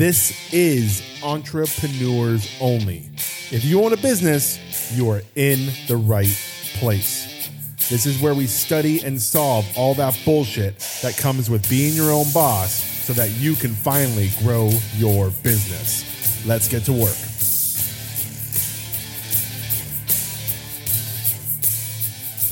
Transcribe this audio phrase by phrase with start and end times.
[0.00, 3.10] This is entrepreneurs only.
[3.50, 4.58] If you own a business,
[4.96, 6.34] you are in the right
[6.78, 7.50] place.
[7.90, 12.12] This is where we study and solve all that bullshit that comes with being your
[12.12, 16.46] own boss so that you can finally grow your business.
[16.46, 17.29] Let's get to work.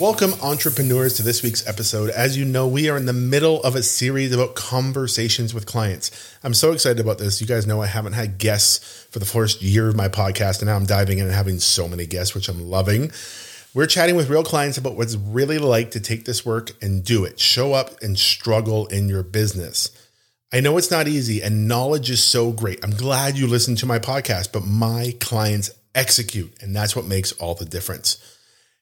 [0.00, 2.10] Welcome, entrepreneurs, to this week's episode.
[2.10, 6.36] As you know, we are in the middle of a series about conversations with clients.
[6.44, 7.40] I'm so excited about this.
[7.40, 10.66] You guys know I haven't had guests for the first year of my podcast, and
[10.66, 13.10] now I'm diving in and having so many guests, which I'm loving.
[13.74, 17.24] We're chatting with real clients about what's really like to take this work and do
[17.24, 19.90] it, show up and struggle in your business.
[20.52, 22.84] I know it's not easy, and knowledge is so great.
[22.84, 27.32] I'm glad you listened to my podcast, but my clients execute, and that's what makes
[27.32, 28.37] all the difference.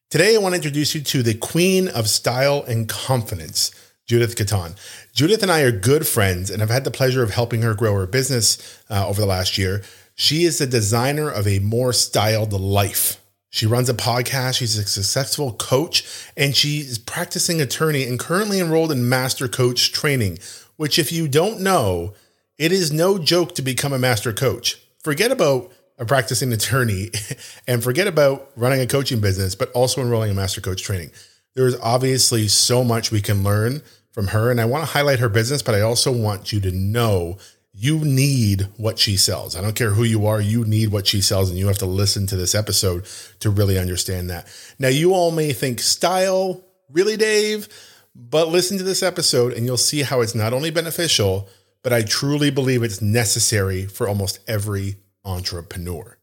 [0.09, 3.73] Today, I want to introduce you to the queen of style and confidence,
[4.07, 4.77] Judith Gaton.
[5.13, 7.93] Judith and I are good friends, and I've had the pleasure of helping her grow
[7.95, 9.83] her business uh, over the last year.
[10.15, 13.21] She is the designer of a more styled life.
[13.51, 18.61] She runs a podcast, she's a successful coach, and she is practicing attorney and currently
[18.61, 20.39] enrolled in master coach training,
[20.77, 22.15] which, if you don't know,
[22.59, 24.81] it is no joke to become a master coach.
[25.03, 27.11] Forget about a practicing attorney
[27.67, 31.11] and forget about running a coaching business, but also enrolling in master coach training.
[31.55, 33.83] There is obviously so much we can learn
[34.17, 34.51] from her.
[34.51, 37.39] And I want to highlight her business, but I also want you to know
[37.73, 39.55] you need what she sells.
[39.55, 41.87] I don't care who you are, you need what she sells, and you have to
[41.87, 43.05] listen to this episode
[43.41, 44.47] to really understand that.
[44.79, 47.69] Now, you all may think style, really, Dave,
[48.15, 51.49] but listen to this episode and you'll see how it's not only beneficial,
[51.83, 56.17] but I truly believe it's necessary for almost every entrepreneur.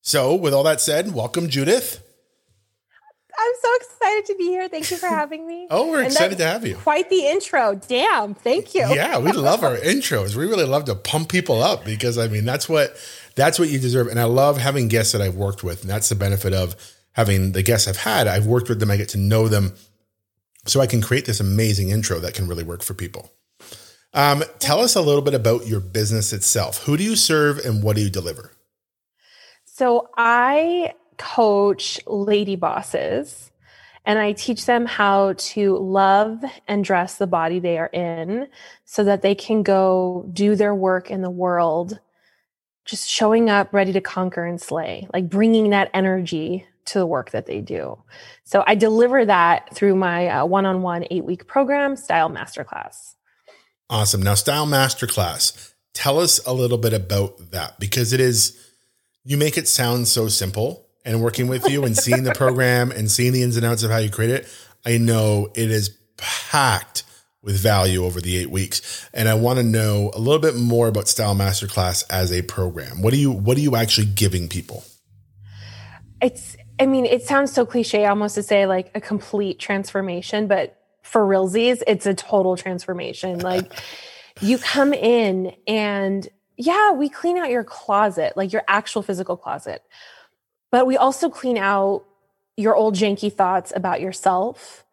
[0.00, 2.00] So, with all that said, welcome, Judith.
[3.36, 4.68] I'm so excited to be here.
[4.68, 5.66] Thank you for having me.
[5.70, 6.76] oh, we're excited to have you.
[6.76, 7.74] Quite the intro.
[7.74, 8.34] Damn.
[8.34, 8.86] Thank you.
[8.94, 10.36] yeah, we love our intros.
[10.36, 12.96] We really love to pump people up because I mean that's what
[13.34, 14.06] that's what you deserve.
[14.06, 15.82] And I love having guests that I've worked with.
[15.82, 16.76] And that's the benefit of
[17.12, 18.28] having the guests I've had.
[18.28, 19.74] I've worked with them, I get to know them.
[20.66, 23.30] So I can create this amazing intro that can really work for people.
[24.14, 26.84] Um, tell us a little bit about your business itself.
[26.84, 28.52] Who do you serve and what do you deliver?
[29.64, 33.50] So I coach lady bosses
[34.04, 38.48] and I teach them how to love and dress the body they are in
[38.84, 41.98] so that they can go do their work in the world,
[42.84, 47.30] just showing up ready to conquer and slay, like bringing that energy to the work
[47.30, 47.98] that they do.
[48.44, 53.13] So I deliver that through my one on one eight week program, Style Masterclass.
[53.90, 54.22] Awesome.
[54.22, 58.58] Now, Style Masterclass, tell us a little bit about that because it is,
[59.24, 60.82] you make it sound so simple.
[61.06, 63.90] And working with you and seeing the program and seeing the ins and outs of
[63.90, 64.48] how you create it,
[64.86, 67.04] I know it is packed
[67.42, 69.08] with value over the eight weeks.
[69.12, 73.02] And I want to know a little bit more about Style Masterclass as a program.
[73.02, 74.82] What are you what are you actually giving people?
[76.22, 80.80] It's I mean, it sounds so cliche almost to say like a complete transformation, but
[81.14, 83.38] for realsies, it's a total transformation.
[83.38, 83.72] Like
[84.40, 89.84] you come in and yeah, we clean out your closet, like your actual physical closet.
[90.72, 92.04] But we also clean out
[92.56, 94.84] your old janky thoughts about yourself.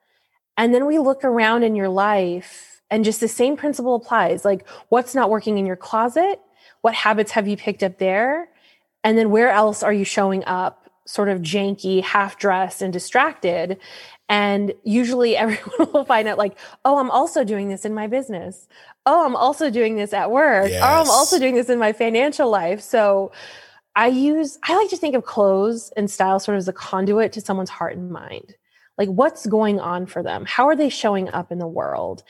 [0.58, 4.46] And then we look around in your life and just the same principle applies.
[4.46, 6.40] Like what's not working in your closet?
[6.82, 8.48] What habits have you picked up there?
[9.04, 13.78] And then where else are you showing up sort of janky, half dressed and distracted?
[14.30, 18.68] And usually everyone will find out, like, oh, I'm also doing this in my business.
[19.06, 20.70] Oh, I'm also doing this at work.
[20.70, 20.82] Yes.
[20.84, 22.82] Oh, I'm also doing this in my financial life.
[22.82, 23.32] So
[23.96, 27.34] I use, I like to think of clothes and style sort of as a conduit
[27.34, 28.56] to someone's heart and mind.
[28.98, 30.46] Like, what's going on for them?
[30.46, 32.24] How are they showing up in the world?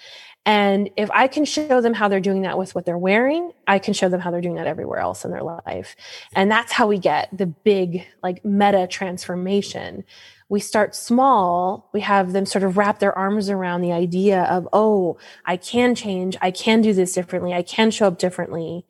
[0.46, 3.78] And if I can show them how they're doing that with what they're wearing, I
[3.78, 5.96] can show them how they're doing that everywhere else in their life.
[6.34, 10.04] And that's how we get the big, like, meta transformation
[10.52, 14.68] we start small, we have them sort of wrap their arms around the idea of,
[14.74, 18.86] oh, I can change, I can do this differently, I can show up differently.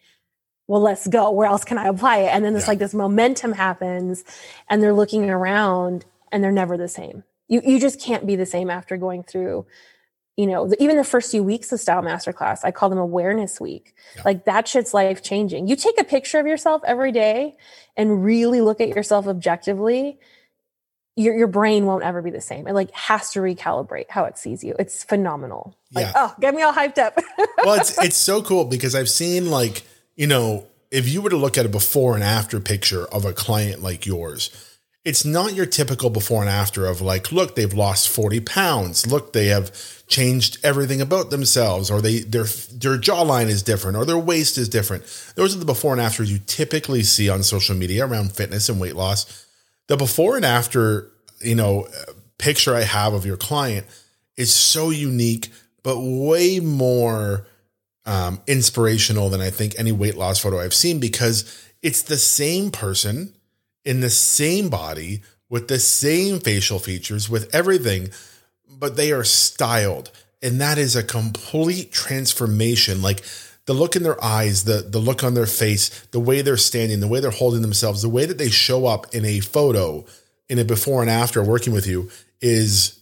[0.65, 1.29] Well, let's go.
[1.29, 2.29] Where else can I apply it?
[2.29, 2.69] And then this yeah.
[2.69, 4.23] like this momentum happens
[4.71, 7.23] and they're looking around and they're never the same.
[7.47, 9.67] You you just can't be the same after going through
[10.37, 13.59] you know, the, even the first few weeks of Style Masterclass, I call them awareness
[13.59, 13.93] week.
[14.15, 14.23] Yeah.
[14.25, 15.67] Like that shit's life changing.
[15.67, 17.57] You take a picture of yourself every day
[17.97, 20.19] and really look at yourself objectively
[21.15, 22.67] your your brain won't ever be the same.
[22.67, 24.75] It like has to recalibrate how it sees you.
[24.79, 25.77] It's phenomenal.
[25.93, 26.13] Like, yeah.
[26.15, 27.17] oh, get me all hyped up.
[27.63, 29.83] well, it's it's so cool because I've seen like,
[30.15, 33.33] you know, if you were to look at a before and after picture of a
[33.33, 34.70] client like yours,
[35.03, 39.07] it's not your typical before and after of like, look, they've lost 40 pounds.
[39.07, 39.71] Look, they have
[40.07, 44.69] changed everything about themselves, or they their their jawline is different, or their waist is
[44.69, 45.03] different.
[45.35, 48.79] Those are the before and afters you typically see on social media around fitness and
[48.79, 49.47] weight loss.
[49.87, 51.09] The before and after,
[51.39, 51.87] you know,
[52.37, 53.87] picture I have of your client
[54.37, 55.49] is so unique,
[55.83, 57.47] but way more
[58.05, 62.69] um, inspirational than I think any weight loss photo I've seen because it's the same
[62.69, 63.33] person
[63.85, 68.09] in the same body with the same facial features, with everything,
[68.69, 70.11] but they are styled.
[70.41, 73.01] And that is a complete transformation.
[73.01, 73.23] Like
[73.65, 76.99] the look in their eyes, the, the look on their face, the way they're standing,
[76.99, 80.05] the way they're holding themselves, the way that they show up in a photo,
[80.49, 82.09] in a before and after working with you
[82.41, 82.99] is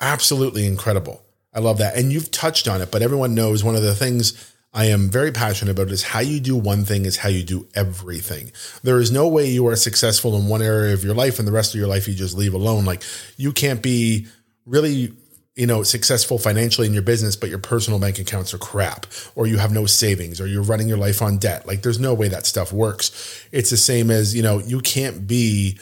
[0.00, 1.22] absolutely incredible.
[1.52, 1.96] I love that.
[1.96, 5.30] And you've touched on it, but everyone knows one of the things I am very
[5.30, 8.50] passionate about is how you do one thing is how you do everything.
[8.82, 11.52] There is no way you are successful in one area of your life and the
[11.52, 12.84] rest of your life you just leave alone.
[12.84, 13.04] Like
[13.36, 14.26] you can't be
[14.66, 15.12] really,
[15.54, 19.06] you know, successful financially in your business, but your personal bank accounts are crap,
[19.36, 21.68] or you have no savings, or you're running your life on debt.
[21.68, 23.46] Like there's no way that stuff works.
[23.52, 25.78] It's the same as, you know, you can't be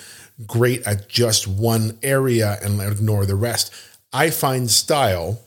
[0.46, 3.72] great at just one area and ignore the rest.
[4.12, 5.40] I find style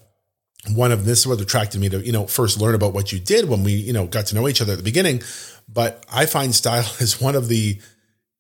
[0.74, 3.20] one of this is what attracted me to you know first learn about what you
[3.20, 5.22] did when we you know got to know each other at the beginning.
[5.68, 7.80] But i find style is one of the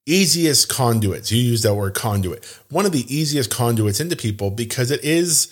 [0.07, 4.91] easiest conduits you use that word conduit one of the easiest conduits into people because
[4.91, 5.51] it is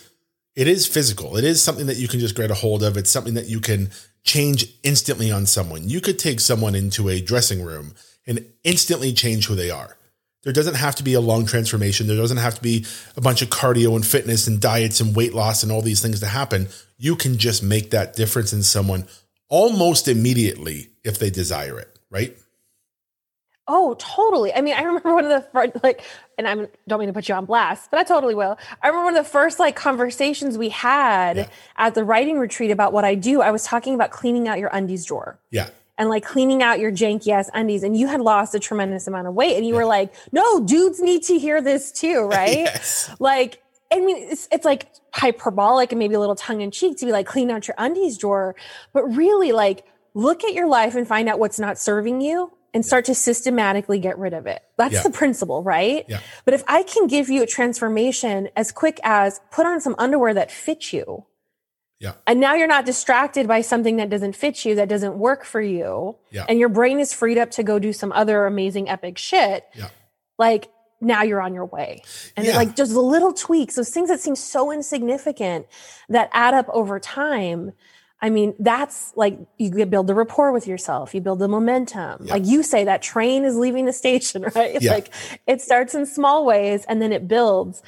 [0.55, 1.35] it is physical.
[1.35, 2.95] It is something that you can just get a hold of.
[2.97, 3.89] It's something that you can
[4.23, 5.89] change instantly on someone.
[5.89, 7.93] You could take someone into a dressing room
[8.27, 9.97] and instantly change who they are
[10.43, 12.07] there doesn't have to be a long transformation.
[12.07, 12.85] There doesn't have to be
[13.15, 16.19] a bunch of cardio and fitness and diets and weight loss and all these things
[16.19, 16.67] to happen.
[16.97, 19.05] You can just make that difference in someone
[19.49, 22.37] almost immediately if they desire it, right?
[23.65, 24.53] Oh, totally.
[24.53, 26.01] I mean, I remember one of the first, like,
[26.37, 28.57] and I don't mean to put you on blast, but I totally will.
[28.81, 31.47] I remember one of the first like conversations we had yeah.
[31.77, 33.41] at the writing retreat about what I do.
[33.41, 35.39] I was talking about cleaning out your undies drawer.
[35.51, 39.07] Yeah and like cleaning out your janky ass undies and you had lost a tremendous
[39.07, 42.57] amount of weight and you were like no dudes need to hear this too right
[42.57, 43.09] yes.
[43.19, 43.61] like
[43.91, 47.51] i mean it's, it's like hyperbolic and maybe a little tongue-in-cheek to be like clean
[47.51, 48.55] out your undies drawer
[48.93, 52.85] but really like look at your life and find out what's not serving you and
[52.85, 54.61] start to systematically get rid of it.
[54.77, 55.03] That's yeah.
[55.03, 56.05] the principle, right?
[56.07, 56.19] Yeah.
[56.43, 60.33] But if I can give you a transformation as quick as put on some underwear
[60.33, 61.25] that fits you,
[62.03, 62.15] yeah.
[62.27, 65.61] And now you're not distracted by something that doesn't fit you, that doesn't work for
[65.61, 66.17] you.
[66.31, 66.45] Yeah.
[66.49, 69.63] And your brain is freed up to go do some other amazing epic shit.
[69.73, 69.87] Yeah.
[70.37, 70.69] Like
[70.99, 72.03] now you're on your way.
[72.35, 72.57] And yeah.
[72.57, 75.65] like just the little tweaks, those things that seem so insignificant
[76.09, 77.71] that add up over time.
[78.21, 82.25] I mean, that's like you build the rapport with yourself, you build the momentum.
[82.25, 82.33] Yeah.
[82.33, 84.81] Like you say, that train is leaving the station, right?
[84.81, 84.91] Yeah.
[84.91, 85.13] Like
[85.47, 87.81] it starts in small ways and then it builds.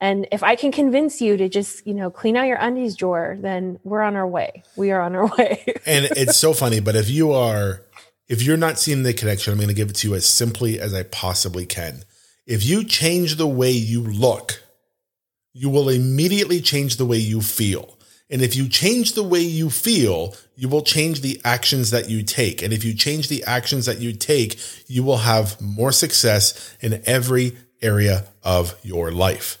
[0.00, 3.36] And if I can convince you to just, you know, clean out your undies drawer,
[3.38, 4.62] then we're on our way.
[4.74, 5.62] We are on our way.
[5.86, 7.82] and it's so funny, but if you are,
[8.28, 10.80] if you're not seeing the connection, I'm going to give it to you as simply
[10.80, 12.04] as I possibly can.
[12.46, 14.62] If you change the way you look,
[15.52, 17.96] you will immediately change the way you feel.
[18.30, 22.22] And if you change the way you feel, you will change the actions that you
[22.22, 22.62] take.
[22.62, 27.02] And if you change the actions that you take, you will have more success in
[27.06, 29.58] every area of your life.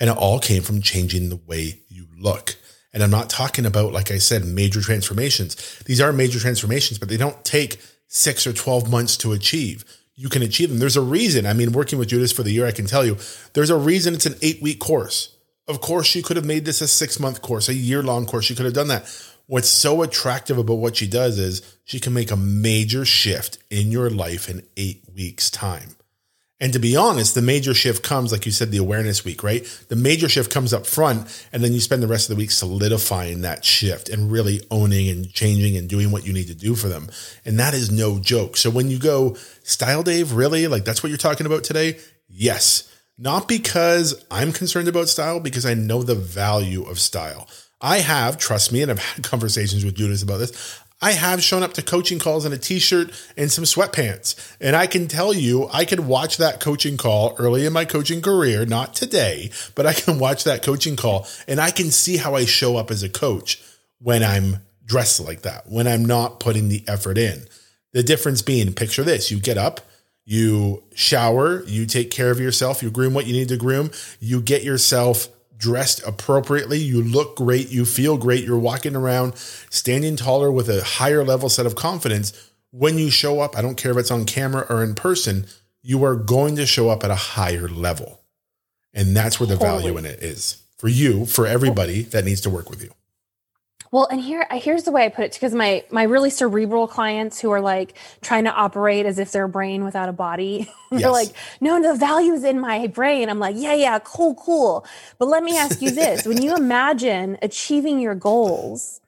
[0.00, 2.56] And it all came from changing the way you look.
[2.92, 5.78] And I'm not talking about, like I said, major transformations.
[5.84, 9.84] These are major transformations, but they don't take six or 12 months to achieve.
[10.16, 10.78] You can achieve them.
[10.78, 11.46] There's a reason.
[11.46, 13.16] I mean, working with Judith for the year, I can tell you
[13.52, 15.36] there's a reason it's an eight week course.
[15.68, 18.44] Of course, she could have made this a six month course, a year long course.
[18.44, 19.08] She could have done that.
[19.46, 23.90] What's so attractive about what she does is she can make a major shift in
[23.90, 25.96] your life in eight weeks' time.
[26.60, 29.64] And to be honest, the major shift comes, like you said, the awareness week, right?
[29.88, 32.50] The major shift comes up front, and then you spend the rest of the week
[32.50, 36.74] solidifying that shift and really owning and changing and doing what you need to do
[36.74, 37.08] for them.
[37.46, 38.58] And that is no joke.
[38.58, 40.66] So when you go, Style Dave, really?
[40.66, 41.98] Like that's what you're talking about today?
[42.28, 42.86] Yes.
[43.16, 47.48] Not because I'm concerned about style, because I know the value of style.
[47.80, 50.80] I have, trust me, and I've had conversations with Judith about this.
[51.02, 54.56] I have shown up to coaching calls in a t-shirt and some sweatpants.
[54.60, 58.20] And I can tell you, I could watch that coaching call early in my coaching
[58.20, 62.34] career, not today, but I can watch that coaching call and I can see how
[62.34, 63.62] I show up as a coach
[63.98, 67.46] when I'm dressed like that, when I'm not putting the effort in.
[67.92, 69.80] The difference being, picture this, you get up,
[70.24, 73.90] you shower, you take care of yourself, you groom what you need to groom,
[74.20, 75.28] you get yourself
[75.60, 80.82] dressed appropriately, you look great, you feel great, you're walking around standing taller with a
[80.82, 82.50] higher level set of confidence.
[82.72, 85.46] When you show up, I don't care if it's on camera or in person,
[85.82, 88.22] you are going to show up at a higher level.
[88.92, 89.82] And that's where the totally.
[89.82, 92.90] value in it is for you, for everybody that needs to work with you.
[93.92, 97.40] Well, and here here's the way I put it because my my really cerebral clients
[97.40, 100.70] who are like trying to operate as if they're a brain without a body.
[100.90, 101.10] they're yes.
[101.10, 101.28] like,
[101.60, 103.28] no, the value is in my brain.
[103.28, 104.86] I'm like, yeah, yeah, cool, cool.
[105.18, 109.00] But let me ask you this: when you imagine achieving your goals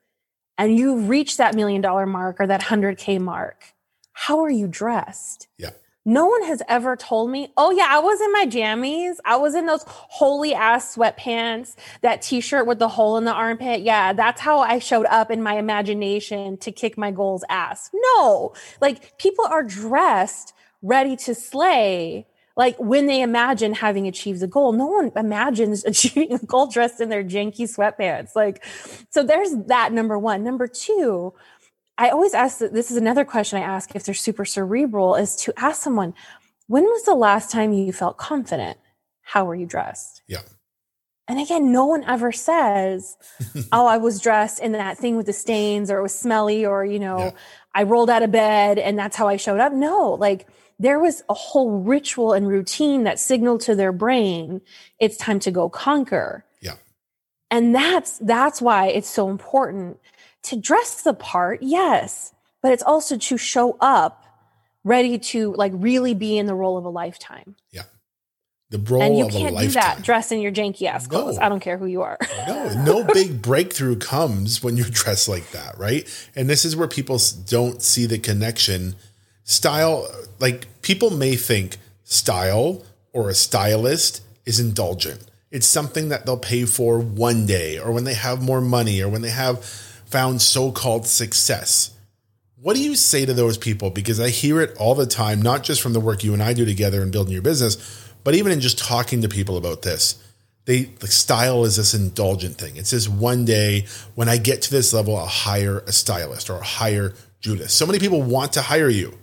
[0.58, 3.74] and you reach that million dollar mark or that hundred K mark,
[4.14, 5.46] how are you dressed?
[5.58, 5.70] Yeah.
[6.04, 9.16] No one has ever told me, oh, yeah, I was in my jammies.
[9.24, 13.32] I was in those holy ass sweatpants, that t shirt with the hole in the
[13.32, 13.82] armpit.
[13.82, 17.90] Yeah, that's how I showed up in my imagination to kick my goals ass.
[17.94, 22.26] No, like people are dressed ready to slay.
[22.56, 27.00] Like when they imagine having achieved a goal, no one imagines achieving a goal dressed
[27.00, 28.34] in their janky sweatpants.
[28.34, 28.64] Like,
[29.10, 30.44] so there's that number one.
[30.44, 31.32] Number two,
[31.98, 35.52] I always ask this is another question I ask if they're super cerebral is to
[35.56, 36.14] ask someone,
[36.66, 38.78] when was the last time you felt confident?
[39.22, 40.22] How were you dressed?
[40.26, 40.42] Yeah.
[41.28, 43.16] And again, no one ever says,
[43.72, 46.84] Oh, I was dressed in that thing with the stains, or it was smelly, or,
[46.84, 47.30] you know, yeah.
[47.74, 49.72] I rolled out of bed and that's how I showed up.
[49.72, 50.46] No, like
[50.78, 54.60] there was a whole ritual and routine that signaled to their brain
[54.98, 56.44] it's time to go conquer.
[56.60, 56.74] Yeah.
[57.50, 59.98] And that's that's why it's so important
[60.44, 62.32] to dress the part, yes,
[62.62, 64.24] but it's also to show up
[64.84, 67.56] ready to like really be in the role of a lifetime.
[67.70, 67.82] Yeah.
[68.70, 69.24] The role of a lifetime.
[69.24, 71.38] and you can't do that dressed in your janky ass clothes.
[71.38, 71.42] No.
[71.44, 72.18] I don't care who you are.
[72.46, 76.08] no, no big breakthrough comes when you dress like that, right?
[76.34, 78.96] And this is where people don't see the connection.
[79.44, 80.08] Style,
[80.40, 82.82] like people may think style
[83.12, 85.24] or a stylist is indulgent.
[85.50, 89.08] It's something that they'll pay for one day or when they have more money or
[89.08, 89.58] when they have
[90.12, 91.90] found so called success.
[92.60, 93.90] What do you say to those people?
[93.90, 96.52] Because I hear it all the time, not just from the work you and I
[96.52, 97.76] do together in building your business,
[98.22, 100.22] but even in just talking to people about this.
[100.64, 102.76] They the style is this indulgent thing.
[102.76, 106.62] It's this one day when I get to this level, I'll hire a stylist or
[106.62, 107.72] hire Judith.
[107.72, 109.18] So many people want to hire you.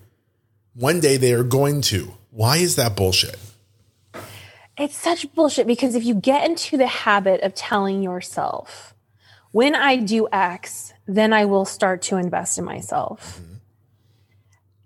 [0.74, 2.14] One day they are going to.
[2.32, 3.40] Why is that bullshit?
[4.78, 8.94] It's such bullshit because if you get into the habit of telling yourself,
[9.52, 13.40] when I do X, then I will start to invest in myself.
[13.42, 13.54] Mm-hmm.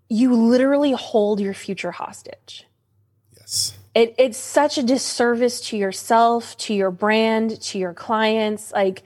[0.10, 2.66] You literally hold your future hostage.
[3.38, 3.78] Yes.
[3.96, 8.72] It, it's such a disservice to yourself, to your brand, to your clients.
[8.72, 9.04] Like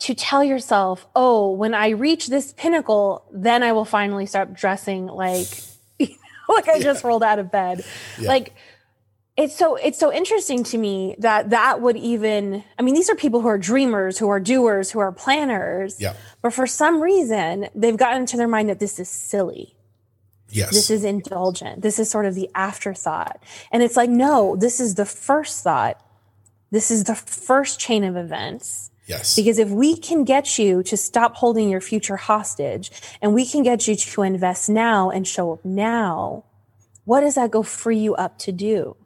[0.00, 5.06] to tell yourself, oh, when I reach this pinnacle, then I will finally start dressing
[5.06, 5.48] like,
[5.98, 6.82] like I yeah.
[6.82, 7.84] just rolled out of bed.
[8.18, 8.28] Yeah.
[8.28, 8.54] Like,
[9.38, 13.14] it's so it's so interesting to me that that would even i mean these are
[13.14, 16.00] people who are dreamers who are doers who are planners.
[16.00, 16.14] Yeah.
[16.42, 19.76] But for some reason they've gotten into their mind that this is silly.
[20.50, 20.70] Yes.
[20.70, 21.82] This is indulgent.
[21.82, 23.42] This is sort of the afterthought.
[23.70, 26.02] And it's like no this is the first thought.
[26.70, 28.90] This is the first chain of events.
[29.06, 29.36] Yes.
[29.36, 32.90] Because if we can get you to stop holding your future hostage
[33.22, 36.44] and we can get you to invest now and show up now,
[37.04, 38.96] what does that go free you up to do?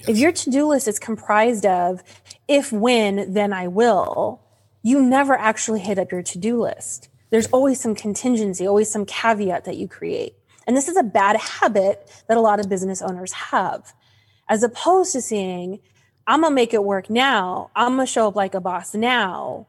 [0.00, 0.08] Yes.
[0.08, 2.02] If your to do list is comprised of
[2.48, 4.42] if, when, then I will,
[4.82, 7.08] you never actually hit up your to do list.
[7.30, 10.34] There's always some contingency, always some caveat that you create.
[10.66, 13.94] And this is a bad habit that a lot of business owners have,
[14.48, 15.80] as opposed to seeing,
[16.26, 17.70] I'm going to make it work now.
[17.74, 19.68] I'm going to show up like a boss now.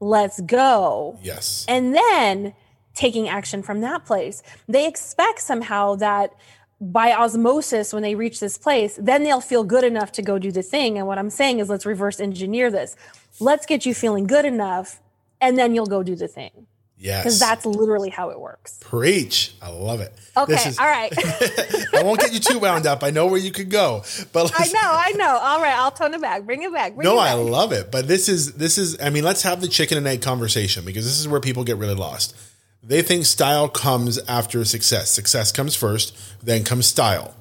[0.00, 1.18] Let's go.
[1.22, 1.66] Yes.
[1.68, 2.54] And then
[2.94, 4.42] taking action from that place.
[4.66, 6.34] They expect somehow that
[6.80, 10.52] by osmosis when they reach this place then they'll feel good enough to go do
[10.52, 10.96] the thing.
[10.96, 12.96] And what i'm saying is let's reverse engineer this.
[13.40, 15.00] Let's get you feeling good enough
[15.40, 16.66] and then you'll go do the thing.
[17.00, 17.22] Yes.
[17.22, 18.78] Because that's literally how it works.
[18.80, 19.54] Preach.
[19.62, 20.12] I love it.
[20.36, 21.12] Okay is, all right.
[21.94, 23.04] I won't get you too wound up.
[23.04, 25.38] I know where you could go but i know i know.
[25.40, 26.44] All right i'll tone it back.
[26.44, 27.30] Bring it back bring no it back.
[27.30, 27.90] i love it.
[27.90, 31.04] But this is this is i mean let's have the chicken and egg conversation because
[31.04, 32.36] this is where people get really lost
[32.82, 35.10] they think style comes after success.
[35.10, 37.34] Success comes first, then comes style.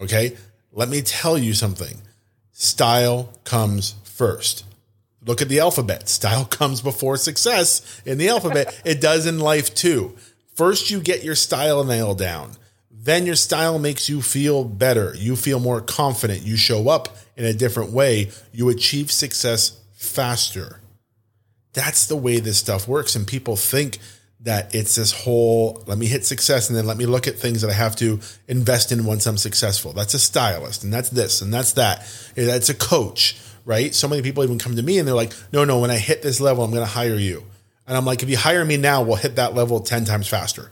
[0.00, 0.36] Okay?
[0.72, 2.02] Let me tell you something.
[2.52, 4.64] Style comes first.
[5.24, 6.08] Look at the alphabet.
[6.08, 8.80] Style comes before success in the alphabet.
[8.84, 10.16] it does in life too.
[10.54, 12.52] First, you get your style nailed down.
[12.90, 15.14] Then your style makes you feel better.
[15.16, 16.42] You feel more confident.
[16.42, 18.30] You show up in a different way.
[18.52, 20.80] You achieve success faster.
[21.72, 23.16] That's the way this stuff works.
[23.16, 23.98] And people think
[24.42, 27.62] that it's this whole let me hit success and then let me look at things
[27.62, 29.92] that I have to invest in once I'm successful.
[29.92, 32.06] That's a stylist and that's this and that's that.
[32.34, 33.94] That's a coach, right?
[33.94, 36.22] So many people even come to me and they're like, no, no, when I hit
[36.22, 37.44] this level, I'm going to hire you.
[37.86, 40.70] And I'm like, if you hire me now, we'll hit that level 10 times faster.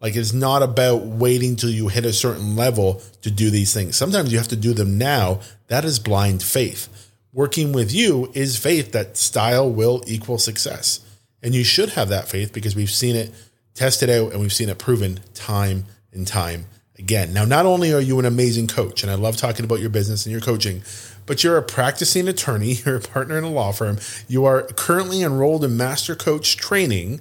[0.00, 3.96] Like it's not about waiting till you hit a certain level to do these things.
[3.96, 5.40] Sometimes you have to do them now.
[5.68, 6.88] That is blind faith.
[7.32, 11.00] Working with you is faith that style will equal success.
[11.42, 13.32] And you should have that faith because we've seen it
[13.74, 16.66] tested out and we've seen it proven time and time
[16.98, 17.32] again.
[17.32, 20.26] Now, not only are you an amazing coach, and I love talking about your business
[20.26, 20.82] and your coaching,
[21.26, 25.22] but you're a practicing attorney, you're a partner in a law firm, you are currently
[25.22, 27.20] enrolled in master coach training.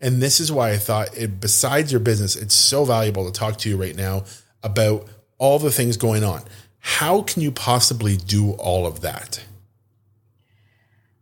[0.00, 3.58] And this is why I thought, it, besides your business, it's so valuable to talk
[3.58, 4.24] to you right now
[4.62, 5.08] about
[5.38, 6.42] all the things going on.
[6.78, 9.44] How can you possibly do all of that?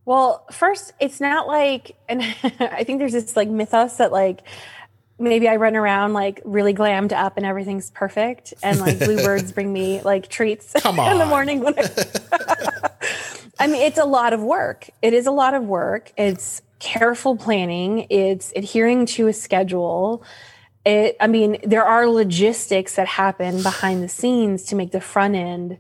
[0.07, 2.23] Well, first, it's not like, and
[2.61, 4.43] I think there's this like mythos that like
[5.19, 9.73] maybe I run around like really glammed up and everything's perfect, and like bluebirds bring
[9.73, 11.61] me like treats in the morning.
[11.61, 12.91] When I,
[13.59, 14.89] I mean, it's a lot of work.
[15.03, 16.13] It is a lot of work.
[16.17, 18.07] It's careful planning.
[18.09, 20.23] It's adhering to a schedule.
[20.85, 25.35] It, I mean, there are logistics that happen behind the scenes to make the front
[25.35, 25.79] end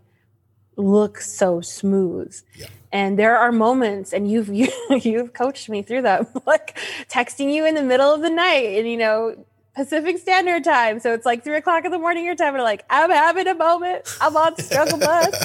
[0.77, 2.37] look so smooth.
[2.57, 2.67] Yeah.
[2.93, 6.79] And there are moments, and you've you, you've coached me through them, like
[7.11, 9.37] texting you in the middle of the night, and you know
[9.77, 12.55] Pacific Standard Time, so it's like three o'clock in the morning your time.
[12.55, 14.09] And like, I'm having a moment.
[14.23, 15.45] I'm on struggle bus.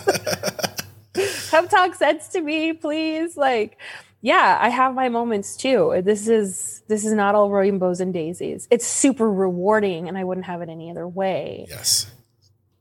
[1.49, 3.35] Come talk sense to me, please.
[3.35, 3.77] Like,
[4.21, 6.01] yeah, I have my moments too.
[6.05, 8.69] This is this is not all rainbows and daisies.
[8.71, 11.65] It's super rewarding, and I wouldn't have it any other way.
[11.69, 12.09] Yes.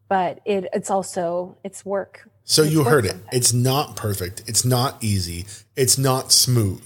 [0.08, 2.29] But it it's also it's work.
[2.44, 3.10] So It's you heard it.
[3.10, 3.28] sometimes.
[3.32, 4.42] It's not perfect.
[4.46, 5.46] It's not easy.
[5.76, 6.84] It's not smooth.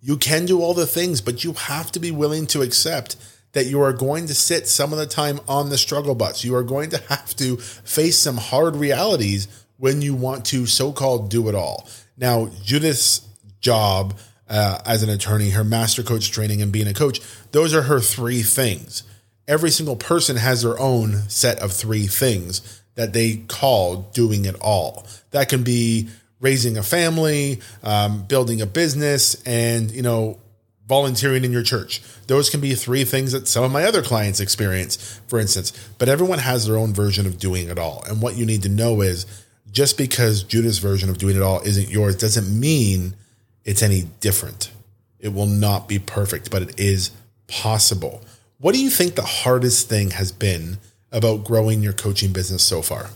[0.00, 3.16] You can do all the things, but you have to be willing to accept
[3.52, 6.44] that you are going to sit some of the time on the struggle bus.
[6.44, 9.48] You are going to have to face some hard realities
[9.78, 11.88] when you want to so called do it all.
[12.16, 13.26] Now, Judith's
[13.60, 14.14] job
[14.48, 17.20] uh, as an attorney, her master coach training, and being a coach,
[17.52, 19.02] those are her three things.
[19.48, 24.56] Every single person has their own set of three things that they call doing it
[24.60, 25.06] all.
[25.30, 26.08] That can be
[26.40, 30.38] raising a family, um, building a business, and you know
[30.86, 32.02] volunteering in your church.
[32.26, 35.72] Those can be three things that some of my other clients experience, for instance.
[35.98, 38.04] But everyone has their own version of doing it all.
[38.06, 39.24] And what you need to know is
[39.70, 43.16] just because Judith's version of doing it all isn't yours doesn't mean
[43.64, 44.70] it's any different.
[45.18, 47.10] It will not be perfect, but it is
[47.46, 48.22] possible.
[48.58, 50.78] What do you think the hardest thing has been
[51.14, 53.08] about growing your coaching business so far?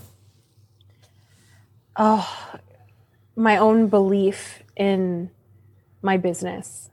[1.97, 2.59] Oh,
[3.37, 5.31] my own belief in
[6.01, 6.89] my business.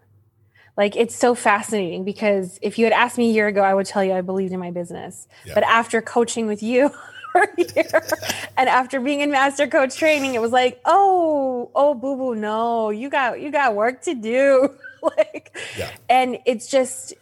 [0.75, 3.85] Like it's so fascinating because if you had asked me a year ago, I would
[3.85, 5.27] tell you I believed in my business.
[5.45, 5.53] Yeah.
[5.53, 6.89] But after coaching with you
[7.31, 7.85] for a year
[8.57, 12.89] and after being in master coach training, it was like, oh, oh, boo boo, no,
[12.89, 14.75] you got you got work to do.
[15.17, 15.91] like, Yeah.
[16.09, 17.13] and it's just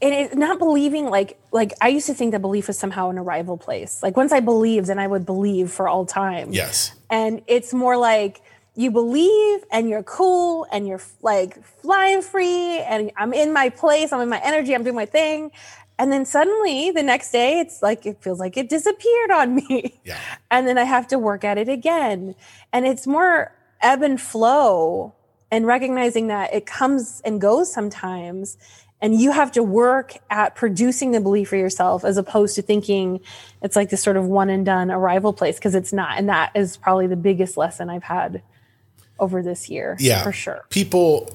[0.00, 3.18] and it's not believing like like I used to think that belief was somehow an
[3.18, 4.02] arrival place.
[4.02, 6.92] Like once I believed, then I would believe for all time Yes.
[7.10, 8.40] and it's more like
[8.76, 14.12] you believe and you're cool and you're like flying free and I'm in my place,
[14.12, 15.50] I'm in my energy, I'm doing my thing.
[15.98, 19.98] And then suddenly the next day it's like it feels like it disappeared on me.
[20.04, 20.18] Yeah.
[20.50, 22.36] And then I have to work at it again.
[22.72, 25.12] And it's more ebb and flow
[25.50, 28.56] and recognizing that it comes and goes sometimes
[29.00, 33.20] and you have to work at producing the belief for yourself as opposed to thinking
[33.62, 36.50] it's like this sort of one and done arrival place because it's not and that
[36.54, 38.42] is probably the biggest lesson i've had
[39.18, 40.22] over this year Yeah.
[40.22, 41.30] for sure People,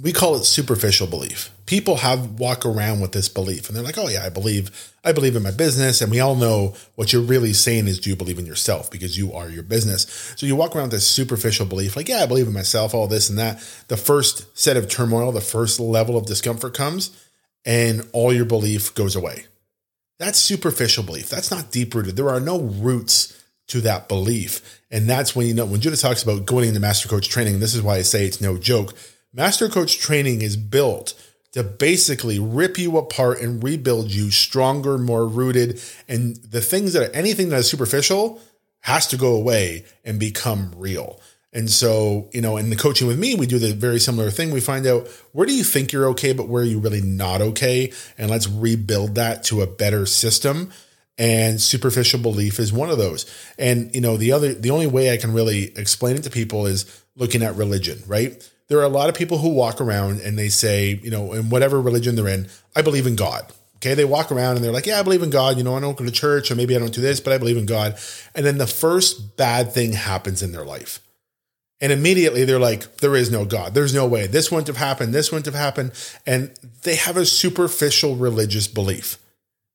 [0.00, 1.50] we call it superficial belief.
[1.66, 5.12] People have walk around with this belief and they're like, oh yeah, I believe, I
[5.12, 6.00] believe in my business.
[6.00, 9.18] And we all know what you're really saying is do you believe in yourself because
[9.18, 10.34] you are your business.
[10.36, 13.08] So you walk around with this superficial belief, like, yeah, I believe in myself, all
[13.08, 13.58] this and that.
[13.88, 17.10] The first set of turmoil, the first level of discomfort comes
[17.64, 19.46] and all your belief goes away.
[20.18, 21.28] That's superficial belief.
[21.28, 22.16] That's not deep rooted.
[22.16, 24.82] There are no roots to that belief.
[24.90, 27.74] And that's when you know, when Judith talks about going into master coach training, this
[27.74, 28.94] is why I say it's no joke.
[29.32, 31.14] Master coach training is built
[31.52, 35.80] to basically rip you apart and rebuild you stronger, more rooted.
[36.08, 38.40] And the things that are anything that is superficial
[38.80, 41.20] has to go away and become real.
[41.52, 44.50] And so, you know, in the coaching with me, we do the very similar thing.
[44.50, 47.42] We find out where do you think you're okay, but where are you really not
[47.42, 47.92] okay?
[48.16, 50.72] And let's rebuild that to a better system.
[51.18, 53.30] And superficial belief is one of those.
[53.58, 56.66] And, you know, the other, the only way I can really explain it to people
[56.66, 58.50] is looking at religion, right?
[58.72, 61.50] There are a lot of people who walk around and they say, you know, in
[61.50, 63.44] whatever religion they're in, I believe in God.
[63.76, 63.94] Okay.
[63.94, 65.58] They walk around and they're like, yeah, I believe in God.
[65.58, 67.38] You know, I don't go to church or maybe I don't do this, but I
[67.38, 67.98] believe in God.
[68.34, 71.00] And then the first bad thing happens in their life
[71.82, 73.74] And immediately they're like, there is no God.
[73.74, 74.26] There's no way.
[74.28, 75.12] This wouldn't have happened.
[75.12, 75.92] This wouldn't have happened.
[76.24, 76.52] And
[76.84, 79.18] they have a superficial religious belief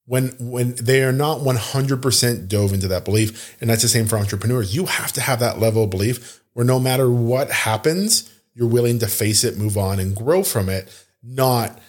[0.06, 3.56] when when they are not 100% dove into that belief.
[3.60, 4.74] And that's the same for entrepreneurs.
[4.76, 8.98] You have to have that level of belief where no matter what happens, you're willing
[9.00, 10.92] to face it, move on, and grow from it,
[11.22, 11.80] not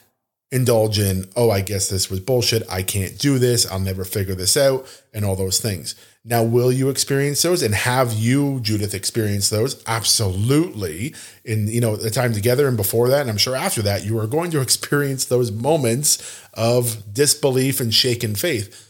[0.50, 2.62] indulge in, oh, I guess this was bullshit.
[2.70, 3.70] I can't do this.
[3.70, 5.94] I'll never figure this out, and all those things.
[6.24, 7.62] Now, will you experience those?
[7.62, 9.82] And have you, Judith, experienced those?
[9.86, 11.14] Absolutely.
[11.42, 14.18] In you know the time together and before that, and I'm sure after that, you
[14.18, 18.84] are going to experience those moments of disbelief and shaken faith.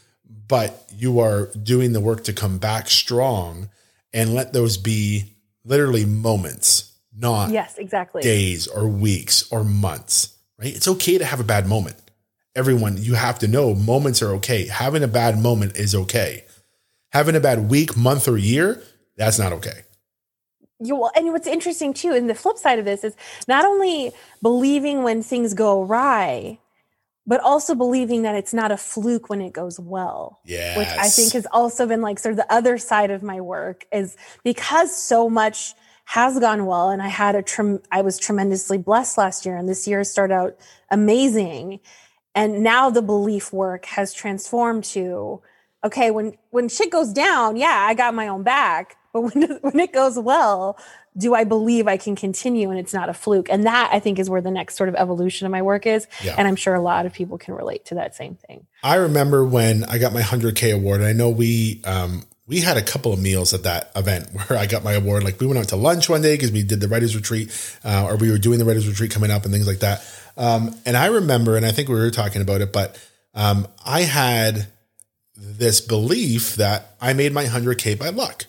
[0.48, 3.68] But you are doing the work to come back strong
[4.12, 6.87] and let those be literally moments,
[7.18, 10.74] not yes, exactly days or weeks or months right?
[10.74, 11.96] It's okay to have a bad moment.
[12.54, 14.66] Everyone, you have to know moments are okay.
[14.66, 16.44] Having a bad moment is okay.
[17.12, 18.82] Having a bad week, month, or year,
[19.16, 19.84] that's not okay.
[20.80, 23.16] You and what's interesting too, and the flip side of this is
[23.48, 26.58] not only believing when things go awry,
[27.26, 30.40] but also believing that it's not a fluke when it goes well.
[30.44, 30.78] Yeah.
[30.78, 33.86] Which I think has also been like sort of the other side of my work
[33.92, 35.74] is because so much
[36.08, 39.68] has gone well and i had a trem- i was tremendously blessed last year and
[39.68, 40.56] this year started out
[40.90, 41.80] amazing.
[42.34, 45.42] And now the belief work has transformed to
[45.84, 49.78] okay when when shit goes down yeah i got my own back but when when
[49.78, 50.78] it goes well
[51.16, 53.48] do i believe i can continue and it's not a fluke?
[53.50, 56.06] And that i think is where the next sort of evolution of my work is
[56.24, 56.34] yeah.
[56.38, 58.66] and i'm sure a lot of people can relate to that same thing.
[58.82, 62.82] I remember when i got my 100k award i know we um, we had a
[62.82, 65.22] couple of meals at that event where I got my award.
[65.22, 67.50] Like we went out to lunch one day because we did the writers retreat,
[67.84, 70.04] uh, or we were doing the writers retreat coming up and things like that.
[70.36, 72.98] Um, and I remember, and I think we were talking about it, but
[73.34, 74.66] um, I had
[75.36, 78.46] this belief that I made my 100K by luck.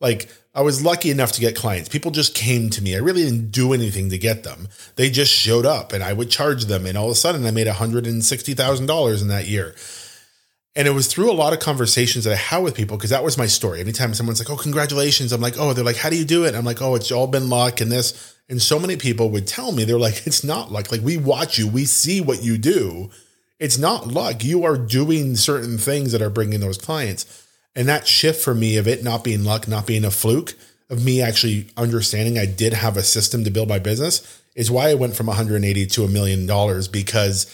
[0.00, 1.88] Like I was lucky enough to get clients.
[1.88, 2.94] People just came to me.
[2.94, 4.68] I really didn't do anything to get them.
[4.96, 6.86] They just showed up and I would charge them.
[6.86, 9.74] And all of a sudden I made $160,000 in that year.
[10.76, 13.22] And it was through a lot of conversations that I had with people because that
[13.22, 13.80] was my story.
[13.80, 16.54] Anytime someone's like, "Oh, congratulations," I'm like, "Oh," they're like, "How do you do it?"
[16.54, 19.72] I'm like, "Oh, it's all been luck and this." And so many people would tell
[19.72, 20.90] me they're like, "It's not luck.
[20.90, 23.10] Like we watch you, we see what you do.
[23.60, 24.44] It's not luck.
[24.44, 27.24] You are doing certain things that are bringing those clients."
[27.76, 30.54] And that shift for me of it not being luck, not being a fluke,
[30.90, 34.22] of me actually understanding I did have a system to build my business
[34.54, 37.46] is why I went from 180 to a million dollars because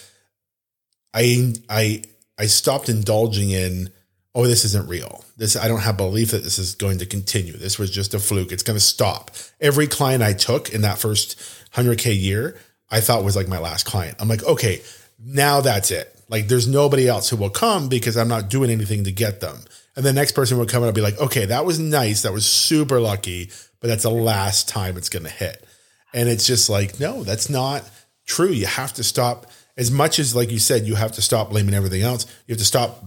[1.14, 2.02] I I
[2.40, 3.90] I stopped indulging in,
[4.34, 5.22] oh, this isn't real.
[5.36, 7.52] This I don't have belief that this is going to continue.
[7.52, 8.50] This was just a fluke.
[8.50, 9.30] It's going to stop.
[9.60, 11.38] Every client I took in that first
[11.74, 12.58] 100k year,
[12.90, 14.16] I thought was like my last client.
[14.18, 14.80] I'm like, okay,
[15.22, 16.16] now that's it.
[16.30, 19.58] Like there's nobody else who will come because I'm not doing anything to get them.
[19.94, 22.22] And the next person would come and I'd be like, okay, that was nice.
[22.22, 23.50] That was super lucky,
[23.80, 25.62] but that's the last time it's going to hit.
[26.14, 27.84] And it's just like, no, that's not
[28.26, 28.50] true.
[28.50, 29.46] You have to stop
[29.80, 32.58] as much as like you said you have to stop blaming everything else you have
[32.58, 33.02] to stop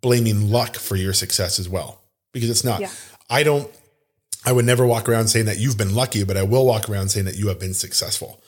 [0.00, 2.00] blaming luck for your success as well
[2.32, 2.80] because it's not.
[2.80, 2.90] Yeah.
[3.30, 3.70] i don't
[4.44, 7.10] i would never walk around saying that you've been lucky but i will walk around
[7.10, 8.40] saying that you have been successful.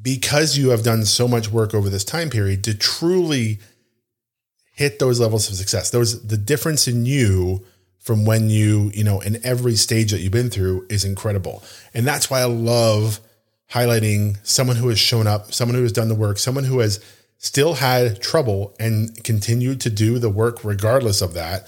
[0.00, 3.60] Because you have done so much work over this time period to truly
[4.74, 5.88] hit those levels of success.
[5.88, 7.64] Those the difference in you
[7.98, 11.62] from when you you know in every stage that you've been through is incredible.
[11.94, 13.20] And that's why i love
[13.72, 17.00] highlighting someone who has shown up, someone who has done the work, someone who has
[17.38, 21.66] still had trouble and continued to do the work regardless of that,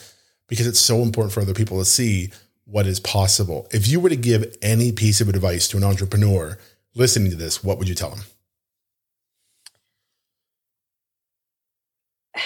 [0.48, 2.30] because it's so important for other people to see
[2.64, 3.66] what is possible.
[3.72, 6.58] If you were to give any piece of advice to an entrepreneur
[6.94, 8.20] listening to this, what would you tell them?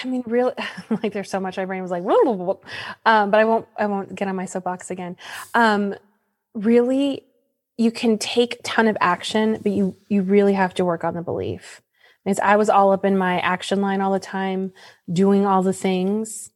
[0.03, 0.53] I mean, really,
[1.03, 1.57] like there's so much.
[1.57, 2.03] My brain was like,
[3.05, 3.67] um, but I won't.
[3.77, 5.17] I won't get on my soapbox again.
[5.53, 5.95] Um,
[6.53, 7.23] really,
[7.77, 11.13] you can take a ton of action, but you you really have to work on
[11.13, 11.81] the belief.
[12.23, 14.71] Because I was all up in my action line all the time,
[15.11, 16.51] doing all the things,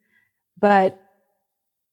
[0.58, 0.98] but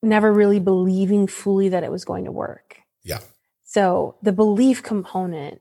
[0.00, 2.76] never really believing fully that it was going to work.
[3.02, 3.18] Yeah.
[3.64, 5.60] So the belief component,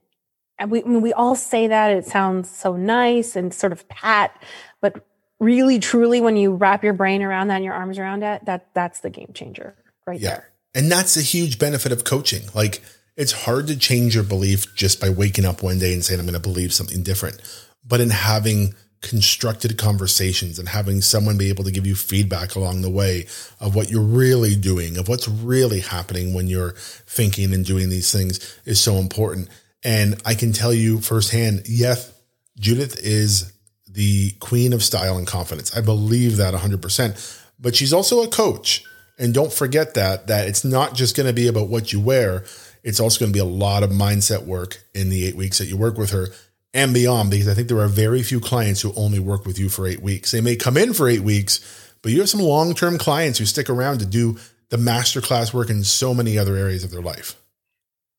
[0.58, 3.88] and we I mean, we all say that it sounds so nice and sort of
[3.88, 4.40] pat,
[4.80, 5.04] but
[5.40, 8.68] really truly when you wrap your brain around that and your arms around it, that
[8.74, 9.74] that's the game changer
[10.06, 10.28] right yeah.
[10.30, 10.50] there.
[10.74, 12.42] And that's a huge benefit of coaching.
[12.54, 12.80] Like
[13.16, 16.26] it's hard to change your belief just by waking up one day and saying, I'm
[16.26, 17.40] going to believe something different.
[17.86, 22.80] But in having constructed conversations and having someone be able to give you feedback along
[22.80, 23.26] the way
[23.60, 28.10] of what you're really doing, of what's really happening when you're thinking and doing these
[28.10, 29.48] things is so important.
[29.84, 32.12] And I can tell you firsthand, yes,
[32.58, 33.52] Judith is
[33.86, 35.76] the queen of style and confidence.
[35.76, 37.42] I believe that 100%.
[37.60, 38.84] But she's also a coach.
[39.18, 42.44] And don't forget that that it's not just going to be about what you wear
[42.84, 45.66] it's also going to be a lot of mindset work in the eight weeks that
[45.66, 46.28] you work with her
[46.74, 49.68] and beyond, because I think there are very few clients who only work with you
[49.68, 50.32] for eight weeks.
[50.32, 51.60] They may come in for eight weeks,
[52.02, 55.70] but you have some long term clients who stick around to do the masterclass work
[55.70, 57.40] in so many other areas of their life.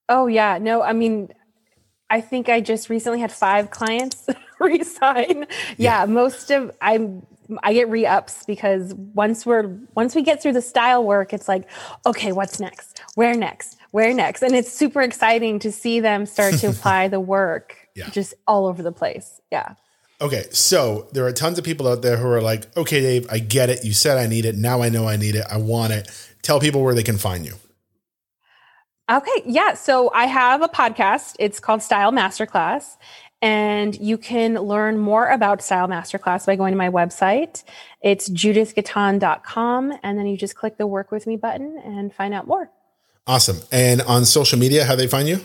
[0.08, 0.58] Oh, yeah.
[0.58, 1.30] No, I mean,
[2.10, 4.28] I think I just recently had five clients
[4.60, 5.46] resign.
[5.78, 7.26] Yeah, yeah, most of I'm
[7.62, 11.70] I get re-ups because once we're once we get through the style work, it's like,
[12.06, 13.02] okay, what's next?
[13.16, 13.78] Where next?
[13.96, 14.42] Where next?
[14.42, 18.10] And it's super exciting to see them start to apply the work yeah.
[18.10, 19.40] just all over the place.
[19.54, 19.76] Yeah.
[20.20, 23.40] Okay, so there are tons of people out there who are like, okay, Dave, I
[23.40, 23.86] get it.
[23.86, 24.56] You said I need it.
[24.56, 25.46] Now I know I need it.
[25.50, 26.12] I want it.
[26.42, 27.54] Tell people where they can find you.
[29.10, 29.76] Okay, yeah.
[29.76, 31.38] So I have a podcast.
[31.40, 32.98] It's called Style Masterclass.
[33.42, 37.64] And you can learn more about Style Masterclass by going to my website.
[38.02, 39.94] It's judithgaton.com.
[40.04, 42.70] And then you just click the work with me button and find out more.
[43.28, 43.60] Awesome.
[43.72, 45.40] And on social media, how do they find you?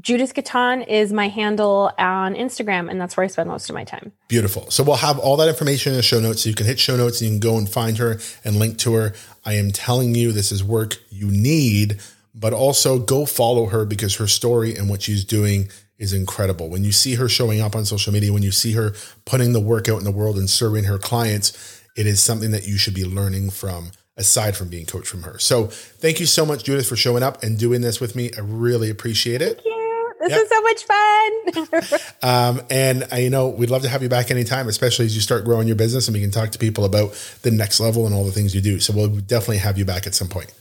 [0.00, 3.84] Judith Gaton is my handle on Instagram, and that's where I spend most of my
[3.84, 4.12] time.
[4.28, 4.70] Beautiful.
[4.70, 6.42] So we'll have all that information in the show notes.
[6.42, 8.78] So you can hit show notes and you can go and find her and link
[8.78, 9.12] to her.
[9.44, 12.00] I am telling you, this is work you need,
[12.34, 16.70] but also go follow her because her story and what she's doing is incredible.
[16.70, 18.94] When you see her showing up on social media, when you see her
[19.26, 22.66] putting the work out in the world and serving her clients, it is something that
[22.66, 23.90] you should be learning from
[24.22, 25.38] aside from being coached from her.
[25.38, 28.30] So thank you so much, Judith, for showing up and doing this with me.
[28.36, 29.56] I really appreciate it.
[29.56, 30.12] Thank you.
[30.20, 30.40] This yep.
[30.40, 32.20] is so much fun.
[32.22, 35.20] um, and I, you know, we'd love to have you back anytime, especially as you
[35.20, 38.14] start growing your business and we can talk to people about the next level and
[38.14, 38.78] all the things you do.
[38.78, 40.54] So we'll definitely have you back at some point.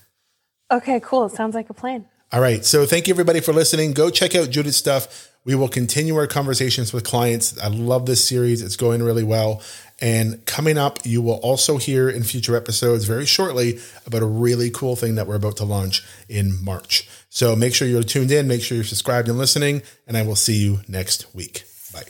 [0.71, 1.28] Okay, cool.
[1.28, 2.06] It sounds like a plan.
[2.32, 2.65] All right.
[2.65, 3.91] So thank you everybody for listening.
[3.91, 5.30] Go check out Judith's stuff.
[5.43, 7.60] We will continue our conversations with clients.
[7.60, 8.62] I love this series.
[8.62, 9.62] It's going really well.
[10.02, 14.72] And coming up, you will also hear in future episodes very shortly about a really
[14.72, 17.08] cool thing that we're about to launch in March.
[17.30, 20.36] So make sure you're tuned in, make sure you're subscribed and listening, and I will
[20.36, 21.66] see you next week.
[21.94, 22.02] Bye.